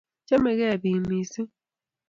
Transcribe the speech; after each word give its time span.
chamegei 0.27 0.79
pik 0.83 0.95
missing 1.09 1.49